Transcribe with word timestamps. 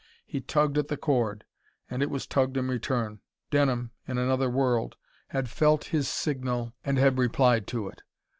He 0.25 0.41
tugged 0.41 0.79
at 0.79 0.87
the 0.87 0.97
cord 0.97 1.43
and 1.87 2.01
it 2.01 2.09
was 2.09 2.25
tugged 2.25 2.57
in 2.57 2.67
return. 2.67 3.19
Denham, 3.51 3.91
in 4.07 4.17
another 4.17 4.49
world, 4.49 4.95
had 5.27 5.47
felt 5.47 5.83
his 5.93 6.07
signal 6.07 6.73
and 6.83 6.97
had 6.97 7.19
replied 7.19 7.67
to 7.67 7.87
it.... 7.87 8.01